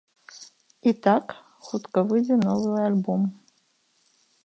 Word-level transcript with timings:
І 0.91 0.93
так, 1.07 1.35
хутка 1.69 2.05
выйдзе 2.13 2.35
новы 2.49 2.75
альбом. 2.89 3.21